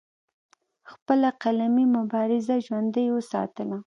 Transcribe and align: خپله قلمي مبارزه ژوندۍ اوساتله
خپله 0.91 1.29
قلمي 1.43 1.85
مبارزه 1.97 2.55
ژوندۍ 2.67 3.05
اوساتله 3.11 3.77